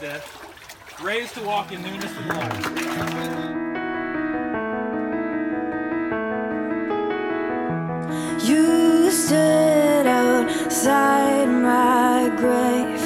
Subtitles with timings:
[0.00, 2.66] death, raised to walk in newness of life.
[8.48, 13.02] You stood outside my grave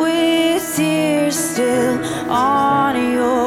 [0.00, 3.45] with tears still on your